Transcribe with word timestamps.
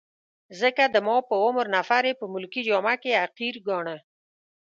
ځکه 0.59 0.83
د 0.93 0.95
ما 1.07 1.17
په 1.29 1.35
عمر 1.45 1.65
نفر 1.75 2.03
يې 2.09 2.13
په 2.19 2.25
ملکي 2.33 2.61
جامه 2.67 2.93
کي 3.01 3.11
حقیر 3.21 3.55
ګاڼه. 3.67 3.97